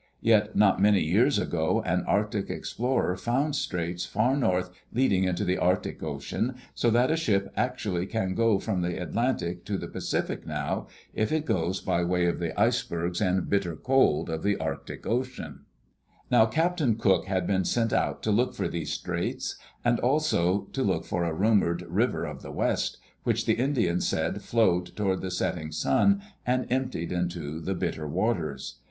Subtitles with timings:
[0.21, 5.59] Yet not many years ago an Arctic explorer found straits far north leading into the
[5.59, 10.47] Arctic Ocean, so that a ship actually can go from the Atlantic to the Pacific
[10.47, 15.05] now, if it goes by way of the icebergs and bitter cold of the Arctic
[15.05, 15.65] Ocean.
[15.65, 18.31] Digitized by CjOOQ IC CAPTAIN COOK'S ADVENTURES Now, Captain Cook had been sent out to
[18.31, 19.55] look for these straits,
[19.85, 24.41] and also to look for a rumored "River of the West" which the Indians said
[24.41, 28.79] flowed toward the setting sun and emptied into the Bitter Waters.